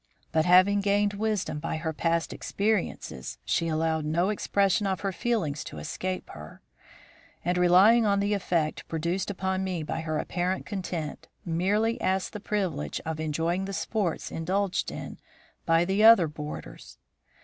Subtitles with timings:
[0.31, 5.63] But having gained wisdom by her past experiences, she allowed no expression of her feelings
[5.65, 6.63] to escape her;
[7.45, 12.39] and, relying on the effect produced upon me by her apparent content, merely asked the
[12.39, 15.19] privilege of enjoying the sports indulged in
[15.67, 16.97] by the other boarders.